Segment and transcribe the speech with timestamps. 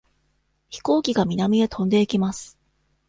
[0.69, 2.57] 飛行機が南へ飛んでいきます。